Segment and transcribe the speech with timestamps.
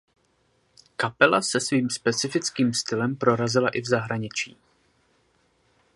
[0.97, 4.57] Kapela se svým specifickým stylem prorazila i v zahraničí.